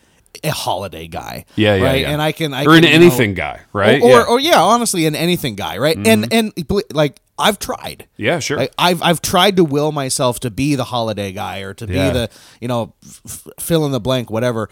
[0.45, 2.11] a holiday guy, yeah, yeah, right, yeah.
[2.13, 4.01] and I can, I or an can, know- anything guy, right?
[4.03, 4.17] or, or, yeah.
[4.23, 4.33] Mm-hmm.
[4.33, 5.97] or yeah, honestly, an anything guy, right?
[5.97, 6.53] And and
[6.93, 8.07] like I've tried.
[8.17, 8.59] yeah, sure.
[8.59, 11.95] Like I've I've tried to will myself to be the holiday guy or to be
[11.95, 12.29] the
[12.61, 12.93] you know
[13.27, 14.69] f- fill in the blank whatever,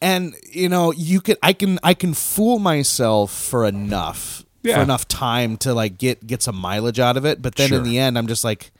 [0.00, 4.76] and you know you can I can I can fool myself for enough Yeah.
[4.76, 7.78] for enough time to like get get some mileage out of it, but then Sure.
[7.78, 8.70] in the end I'm just like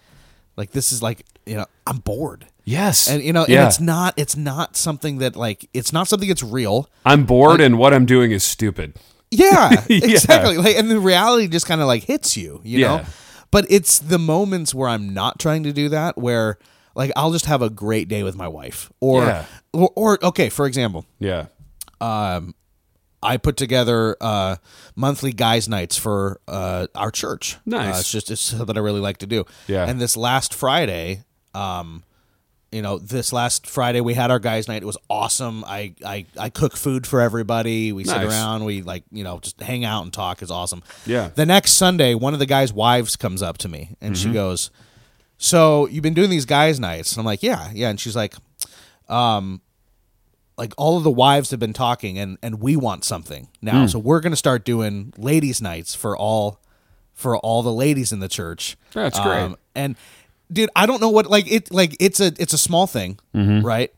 [0.57, 2.47] like this is like you know I'm bored.
[2.65, 3.61] yes, And you know, yeah.
[3.61, 6.89] and it's not it's not something that like it's not something that's real.
[7.07, 8.95] I'm bored, and what I'm doing is stupid.
[9.31, 10.05] Yeah, Yeah.
[10.05, 10.57] exactly.
[10.59, 13.03] Like, and the reality just kind of like hits you, you know.
[13.51, 16.59] But it's the moments where I'm not trying to do that, where
[16.95, 19.45] like I'll just have a great day with my wife, or Yeah.
[19.79, 21.47] Or, or okay, for example, Yeah,
[23.21, 24.57] I put together uh,
[24.95, 27.57] monthly guys' nights for uh, our church.
[27.67, 27.97] Nice.
[27.97, 29.45] Uh, it's just it's something I really like to do.
[29.67, 29.87] Yeah.
[29.89, 32.05] And this last Friday, um,
[32.71, 34.83] you know, this last Friday we had our guys' night.
[34.83, 35.65] It was awesome.
[35.67, 37.93] I I, I cook food for everybody.
[37.93, 38.65] We sit around.
[38.65, 40.41] We like you know just hang out and talk.
[40.43, 40.83] is awesome.
[41.05, 41.31] Yeah.
[41.35, 44.29] The next Sunday, one of the guys' wives comes up to me and Mm-hmm.
[44.29, 44.71] she goes,
[45.39, 48.35] "So you've been doing these guys' nights?" And I'm like, "Yeah, yeah." And she's like,
[50.59, 53.87] like all of the wives have been talking and and we want something now Hmm.
[53.87, 56.61] so we're going to start doing ladies nights for all
[57.15, 59.55] for all the ladies in the church Um, That's great.
[59.75, 59.97] and
[60.53, 63.65] dude i don't know what like it like it's a it's a small thing Mm-hmm.
[63.67, 63.93] right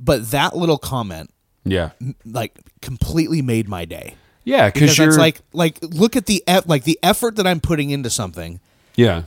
[0.00, 1.30] but that little comment
[1.64, 1.90] yeah,
[2.24, 4.68] like completely made my day yeah.
[4.68, 8.10] because it's like like look at the eff- like the effort that i'm putting into
[8.10, 8.58] something
[8.96, 9.22] yeah,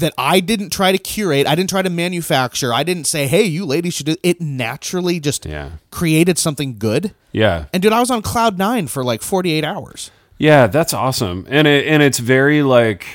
[0.00, 3.44] that I didn't try to curate, I didn't try to manufacture, I didn't say, "Hey,
[3.44, 5.70] you ladies should do." It naturally just Yeah.
[5.90, 7.12] created something good.
[7.32, 7.64] yeah.
[7.72, 10.10] And dude, I was on cloud nine for like 48 hours.
[10.38, 11.46] Yeah, that's awesome.
[11.48, 13.06] And it and it's very like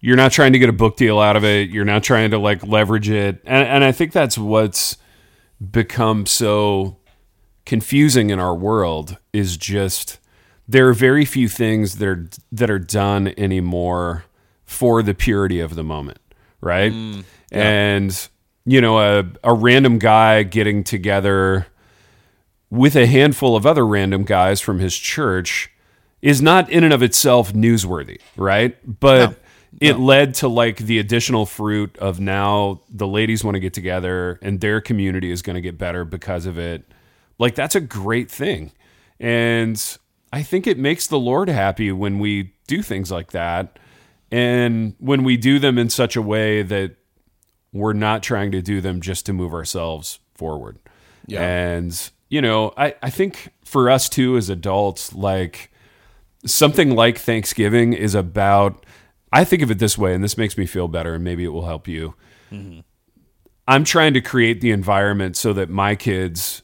[0.00, 1.70] you're not trying to get a book deal out of it.
[1.70, 3.40] You're not trying to like leverage it.
[3.46, 4.96] And and I think that's what's
[5.70, 6.96] become so
[7.66, 10.18] confusing in our world is just
[10.68, 14.24] there are very few things that are that are done anymore
[14.64, 16.18] for the purity of the moment,
[16.62, 16.92] right?
[16.92, 18.28] Mm, and
[18.64, 21.66] you know, a a random guy getting together
[22.70, 25.70] with a handful of other random guys from his church
[26.22, 28.78] is not in and of itself newsworthy, right?
[29.00, 29.38] But
[29.80, 34.38] it led to like the additional fruit of now the ladies want to get together
[34.40, 36.84] and their community is going to get better because of it.
[37.38, 38.72] Like that's a great thing.
[39.18, 39.98] And
[40.32, 43.78] I think it makes the Lord happy when we do things like that
[44.32, 46.96] and when we do them in such a way that
[47.72, 50.78] we're not trying to do them just to move ourselves forward.
[51.26, 51.42] Yeah.
[51.42, 55.70] And, you know, I, I think for us too as adults, like
[56.44, 58.84] something like Thanksgiving is about,
[59.32, 61.48] I think of it this way, and this makes me feel better, and maybe it
[61.48, 62.14] will help you.
[62.50, 62.80] Mm-hmm.
[63.66, 66.62] I'm trying to create the environment so that my kids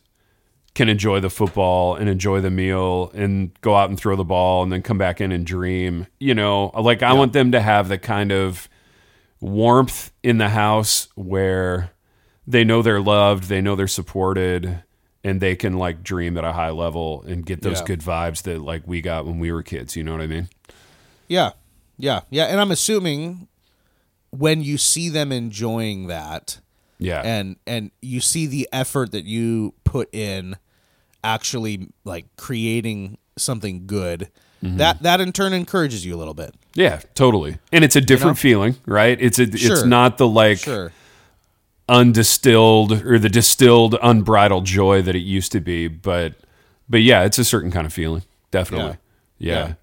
[0.79, 4.63] can enjoy the football and enjoy the meal and go out and throw the ball
[4.63, 6.07] and then come back in and dream.
[6.21, 8.69] You know, like I want them to have the kind of
[9.41, 11.91] warmth in the house where
[12.47, 14.85] they know they're loved, they know they're supported,
[15.25, 17.87] and they can like dream at a high level and get those Yeah.
[17.87, 19.97] good vibes that like we got when we were kids.
[19.97, 20.49] You know what I mean?
[21.27, 21.51] Yeah.
[21.99, 22.21] Yeah.
[22.31, 22.45] Yeah.
[22.45, 23.49] And I'm assuming
[24.31, 26.61] when you see them enjoying that
[27.01, 27.21] Yeah.
[27.25, 30.57] and and you see the effort that you put in
[31.25, 34.79] actually like creating something good, Mm-hmm.
[34.79, 36.53] that that in turn encourages you a little bit.
[36.75, 37.59] yeah, totally.
[37.73, 39.17] And it's a different feeling, right?
[39.21, 40.91] It's a, it's not the like Sure.
[41.89, 46.35] undistilled or the distilled unbridled joy that it used to be, but
[46.89, 48.23] but yeah, it's a certain kind of feeling.
[48.51, 48.97] Definitely.
[49.39, 49.75] Yeah.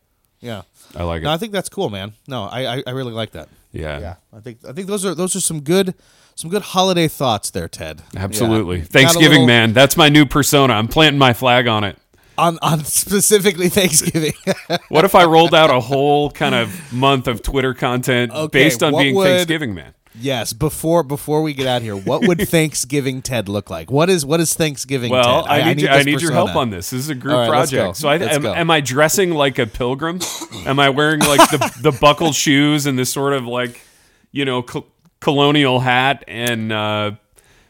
[0.42, 0.64] Yeah.
[0.96, 1.26] I like it.
[1.26, 2.12] No, I think that's cool, man.
[2.28, 3.48] No, I I, I really like that.
[3.76, 4.00] Yeah.
[4.00, 4.16] Yeah.
[4.34, 5.94] I think I think those are those are some good
[6.36, 8.02] some good holiday thoughts there, Ted.
[8.16, 8.80] Absolutely.
[8.80, 8.84] Yeah.
[8.86, 9.74] Thanksgiving, little- man.
[9.74, 10.74] That's my new persona.
[10.74, 11.98] I'm planting my flag on it.
[12.38, 14.34] On on specifically Thanksgiving.
[14.90, 18.82] What if I rolled out a whole kind of month of Twitter content Okay, based
[18.84, 19.94] on being would- Thanksgiving, man?
[20.20, 23.92] Yes, before before we get out here, what would Thanksgiving Ted look like?
[23.92, 25.52] What is what is Thanksgiving Well, Ted?
[25.52, 26.90] I need, you, I need your help on this.
[26.90, 27.98] This is a group right, project.
[27.98, 30.20] So, I, am, am I dressing like a pilgrim?
[30.66, 33.82] am I wearing like the the buckled shoes and this sort of like
[34.32, 34.88] you know col-
[35.20, 37.12] colonial hat and uh,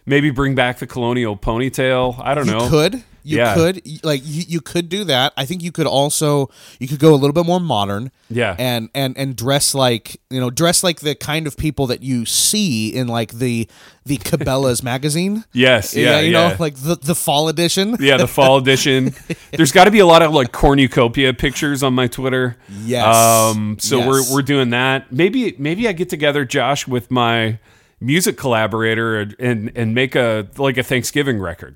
[0.06, 2.20] maybe bring back the colonial ponytail?
[2.24, 2.70] I don't You know.
[2.70, 3.54] could, you Yeah.
[3.56, 5.34] could, like you, you could do that.
[5.36, 8.12] I think you could also you could go a little bit more modern.
[8.30, 8.56] Yeah.
[8.58, 12.26] and and and dress like you know dress like the kind of people that you
[12.26, 13.68] see in like the
[14.06, 15.44] the Cabela's magazine.
[15.54, 16.50] Yes, yeah, you yeah.
[16.50, 17.98] know, like the the fall edition.
[18.00, 19.14] Yeah, the fall edition.
[19.52, 22.58] There's got to be a lot of like cornucopia pictures on my Twitter.
[22.84, 23.06] Yes.
[23.16, 23.78] Um.
[23.80, 24.08] So Yes.
[24.08, 25.12] we're we're doing that.
[25.12, 27.60] Maybe maybe I get together, Josh, with my
[28.02, 31.76] music collaborator and, and make a like a Thanksgiving record.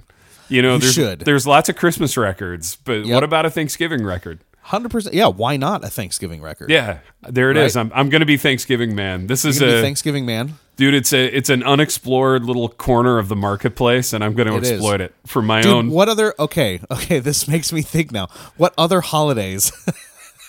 [0.50, 1.20] You know, You there's should.
[1.22, 3.14] there's lots of Christmas records, but Yep.
[3.14, 4.40] what about a Thanksgiving record?
[4.62, 5.16] Hundred percent.
[5.16, 6.70] Yeah, why not a Thanksgiving record?
[6.70, 7.76] Yeah, there it is.
[7.76, 7.82] Right.
[7.82, 9.26] I'm I'm gonna be Thanksgiving man.
[9.28, 10.56] This is a be Thanksgiving man.
[10.76, 10.94] dude.
[10.94, 14.72] It's a it's an unexplored little corner of the marketplace, and I'm gonna It is.
[14.74, 15.90] exploit it for my Dude, own.
[15.90, 16.36] what other?
[16.38, 17.20] Okay, okay.
[17.30, 18.28] This makes me think now.
[18.58, 19.72] What other holidays?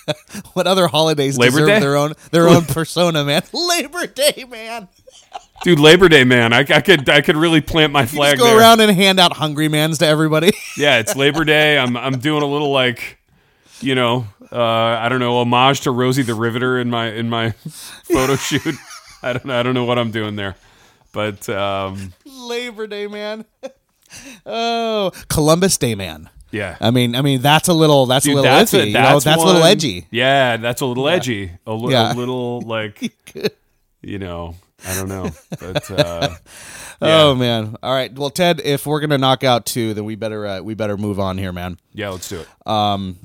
[0.54, 1.80] what other holidays Labor deserve Day?
[1.80, 3.42] their own their own persona, man?
[3.52, 4.88] Labor Day, man.
[5.62, 6.52] Dude, Labor Day, man.
[6.54, 8.58] I, I could I could really plant my You flag go there.
[8.58, 10.52] around and hand out hungry mans to everybody.
[10.76, 11.78] Yeah, it's Labor Day.
[11.78, 13.18] I'm I'm doing a little like,
[13.80, 17.50] you know, uh, I don't know, homage to Rosie the Riveter in my in my
[18.04, 18.74] photo shoot.
[19.22, 20.56] I don't I don't know what I'm doing there,
[21.12, 23.44] but um, Labor Day, man.
[24.46, 26.30] oh, Columbus Day, man.
[26.50, 26.76] yeah.
[26.80, 28.82] I mean, I mean that's a little that's Dude, a little that's iffy.
[28.82, 29.00] a, you know?
[29.02, 30.06] that's, that's a little edgy.
[30.10, 31.52] Yeah, that's a little edgy.
[31.66, 32.12] A, li- Yeah.
[32.12, 33.12] a little like,
[34.00, 34.54] you know,
[34.86, 36.28] I don't know, but uh,
[37.02, 37.76] yeah, Oh man.
[37.82, 38.12] All right.
[38.12, 41.18] Well, Ted, if we're gonna knock out two, then we better uh, we better move
[41.20, 41.78] on here, man.
[41.92, 42.48] yeah, let's do it.
[42.66, 43.18] Um,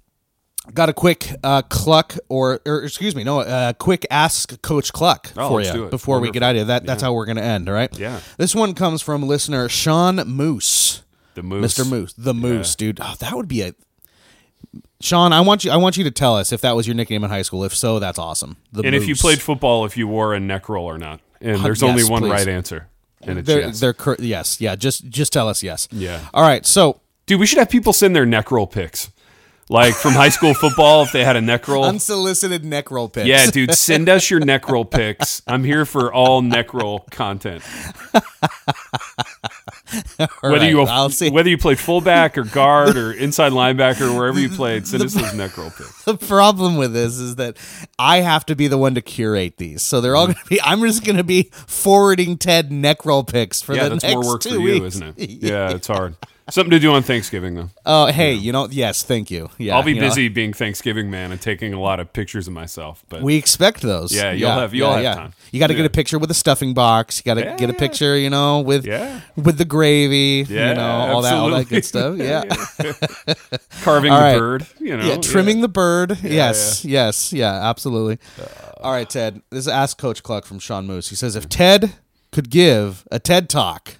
[0.74, 5.32] Got a quick uh, kluck or, or excuse me, no, uh, quick ask Coach Kluck
[5.38, 6.66] Oh, for you before we get out of here.
[6.66, 7.70] That that's how we're gonna end.
[7.70, 7.96] All right.
[8.00, 8.20] Yeah.
[8.38, 11.04] This one comes from listener Sean Moose,
[11.36, 11.88] The moose, Mr.
[11.88, 13.00] Moose, the Moose, dude.
[13.00, 13.76] Oh, that would be a.
[15.02, 15.70] Sean, I want you.
[15.70, 17.64] I want you to tell us if that was your nickname in high school.
[17.64, 18.58] If so, that's awesome.
[18.72, 21.64] The And if you played football, if you wore a neck roll or not, and
[21.64, 22.32] there's yes, only one please.
[22.32, 22.88] right answer,
[23.22, 23.80] and it's they're, yes.
[23.80, 24.76] they're cur- yes, yeah.
[24.76, 25.88] Just just tell us yes.
[25.92, 26.20] Yeah.
[26.34, 26.66] All right.
[26.66, 29.12] So Dude, we should have people send their neck roll pics.
[29.68, 31.86] Like from high school football, if they had a neck roll.
[31.86, 33.26] unsolicited neck roll pics.
[33.26, 35.42] Yeah, dude, send us your neck roll pics.
[35.48, 37.64] I'm here for all neck roll content.
[40.18, 41.30] Whether right, you I'll see.
[41.30, 45.14] whether you played fullback or guard or inside linebacker, or wherever you played, send us
[45.14, 46.04] those neck roll pics.
[46.06, 47.58] the problem with this is that
[48.00, 49.84] I have to be the one to curate these.
[49.84, 50.34] So they're all mm-hmm.
[50.34, 50.62] going to be.
[50.62, 54.16] I'm just going to be forwarding Ted neck roll pics for Yeah, the that's next
[54.16, 54.96] more work two for you, weeks.
[54.96, 55.30] isn't it?
[55.30, 56.16] Yeah, it's hard.
[56.48, 57.70] Something to do on Thanksgiving though.
[57.88, 59.50] Oh, hey, you know, yes, thank you.
[59.58, 62.46] Yeah, I'll be you know, busy being Thanksgiving man and taking a lot of pictures
[62.48, 63.04] of myself.
[63.10, 64.14] But we expect those.
[64.14, 65.34] Yeah, you'll have- you'll have time.
[65.52, 67.18] You got to get a picture with a stuffing box.
[67.18, 69.22] You got to Yeah, get a picture, you know, with Yeah.
[69.36, 70.46] with the gravy.
[70.48, 72.16] yeah, you know, all that, all that good stuff.
[72.20, 72.44] Yeah,
[73.82, 74.38] carving All the right.
[74.38, 74.68] bird.
[74.80, 75.62] You know, yeah, trimming yeah.
[75.64, 76.20] the bird.
[76.24, 78.20] yes, yes, yeah, absolutely.
[78.82, 79.42] all right, Ted.
[79.50, 81.10] This is Ask Coach Kluck from Sean Moose.
[81.10, 81.94] He says if Ted
[82.32, 83.96] could give a TED talk,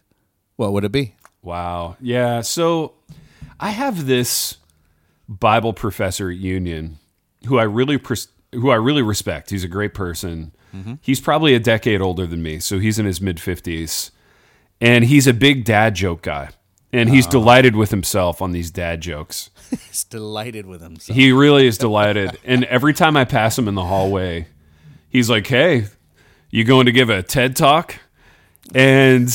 [0.58, 1.16] what would it be?
[1.46, 1.96] Wow.
[2.02, 2.42] Yeah.
[2.42, 2.94] So
[3.60, 4.58] I have this
[5.30, 6.98] Bible professor at Union
[7.46, 9.52] who I really pres- who I really respect.
[9.52, 10.52] He's a great person.
[10.76, 10.96] Mm-hmm.
[11.02, 14.12] He's probably a decade older than me, so he's in his mid 50s.
[14.82, 16.50] And he's a big dad joke guy.
[16.92, 17.32] And he's ah.
[17.32, 19.50] delighted with himself on these dad jokes.
[19.88, 21.18] He's delighted with himself.
[21.18, 22.38] He really is delighted.
[22.46, 24.48] and every time I pass him in the hallway,
[25.10, 25.88] he's like, "Hey,
[26.52, 27.96] you going to give a TED talk?"
[28.74, 29.28] And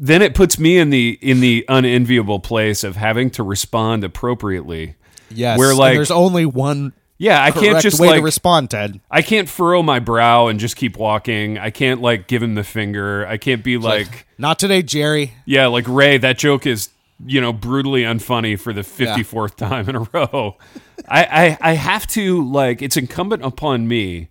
[0.00, 4.94] then it puts me in the in the unenviable place of having to respond appropriately.
[5.30, 9.00] Yes, Where, like- there's only one Yeah, I can't just way like to respond, Ted.
[9.10, 11.58] I can't furrow my brow and just keep walking.
[11.58, 13.26] I can't like give him the finger.
[13.26, 15.34] I can't be like, Not today, Jerry.
[15.44, 16.90] yeah, like Ray, that joke is,
[17.26, 20.56] you know, brutally unfunny for the 54th time in a row.
[21.08, 24.28] I, I, I have to, like, it's incumbent upon me.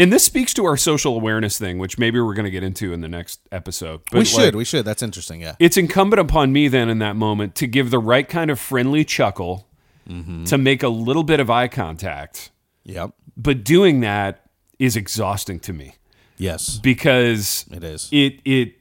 [0.00, 2.92] And this speaks to our social awareness thing, which maybe we're going to get into
[2.92, 4.00] in the next episode.
[4.10, 4.54] But we like, should.
[4.56, 4.84] We should.
[4.84, 5.40] That's interesting.
[5.42, 5.56] Yeah.
[5.58, 9.04] it's incumbent upon me then in that moment to give the right kind of friendly
[9.04, 9.66] chuckle,
[10.46, 12.50] to make a little bit of eye contact.
[12.84, 13.12] Yep.
[13.36, 14.44] But doing that
[14.78, 15.94] is exhausting to me
[16.38, 16.78] Yes.
[16.78, 18.08] because It is.
[18.10, 18.74] it it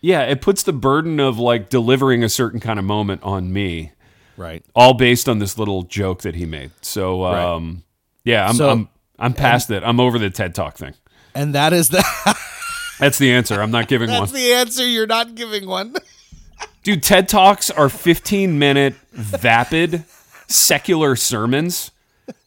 [0.00, 3.92] yeah it puts the burden of like delivering a certain kind of moment on me
[4.36, 4.64] Right.
[4.74, 7.84] all based on this little joke that he made so um
[8.24, 8.88] yeah i'm So- i'm
[9.18, 9.82] i'm past it.
[9.84, 10.94] I'm over the ted talk thing.
[11.34, 12.04] And that is the
[12.98, 13.60] that's the answer.
[13.60, 14.20] I'm not giving one.
[14.20, 14.86] that's the answer.
[14.86, 15.94] You're not giving one.
[16.82, 20.04] dude ted talks are 15 minute vapid
[20.46, 21.90] secular sermons.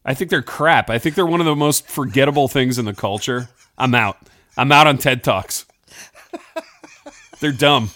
[0.04, 0.90] I think they're crap.
[0.90, 3.50] I think they're one of the most forgettable things in the culture.
[3.78, 4.18] I'm out.
[4.58, 5.66] I'm out on ted talks.
[7.40, 7.90] They're dumb.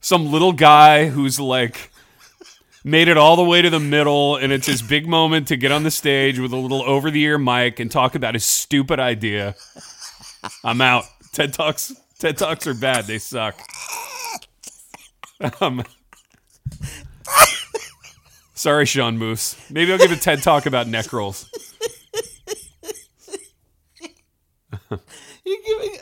[0.00, 1.90] Some little guy who's like
[2.86, 5.72] made it all the way to the middle and it's his big moment to get
[5.72, 9.00] on the stage with a little over the ear mic and talk about his stupid
[9.00, 9.56] idea.
[10.64, 11.04] I'm out.
[11.32, 13.06] Ted talks ted talks are bad.
[13.06, 13.60] They suck.
[15.60, 15.84] Um,
[18.54, 19.56] sorry sean moose.
[19.68, 21.50] Maybe i'll give a ted talk about neck rolls
[25.44, 25.98] You're giving.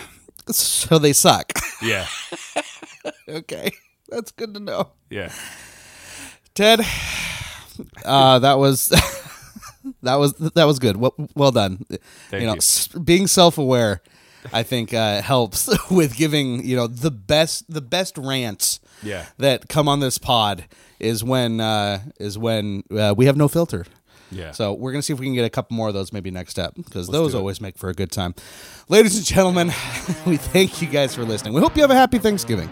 [0.50, 1.52] so they suck.
[1.82, 2.06] yeah
[3.28, 3.70] okay,
[4.08, 4.90] that's good to know.
[5.10, 5.32] yeah
[6.54, 6.80] Ted,
[8.04, 8.88] uh, that was
[10.02, 10.96] that was that was good.
[10.96, 11.84] Well, well done.
[12.30, 13.00] Thank you know, you.
[13.00, 14.00] being self-aware,
[14.52, 19.26] I think uh, helps with giving you know the best the best rants Yeah.
[19.38, 20.64] that come on this pod
[20.98, 23.84] is when uh, is when uh, we have no filter.
[24.30, 26.30] Yeah So we're gonna see if we can get a couple more of those maybe
[26.30, 28.34] next step because those always make for a good time.
[28.88, 29.68] Ladies and gentlemen,
[30.26, 31.52] we thank you guys for listening.
[31.54, 32.68] We hope you have a happy Thanksgiving.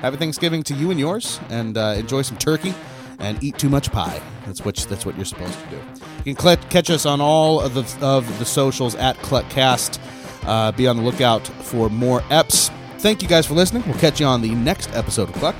[0.00, 2.72] Happy Thanksgiving to you and yours, and uh, enjoy some turkey
[3.18, 4.20] and eat too much pie.
[4.46, 5.80] That's what that's what you're supposed to do.
[6.24, 9.98] You can cl- catch us on all of the of the socials at Kluckcast.
[10.44, 12.70] Uh, be on the lookout for more eps.
[12.98, 13.82] Thank you guys for listening.
[13.86, 15.56] We'll catch you on the next episode of Kluck.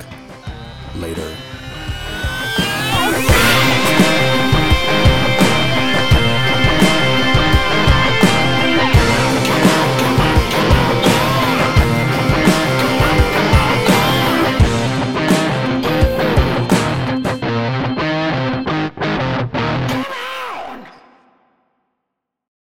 [0.96, 1.47] Later.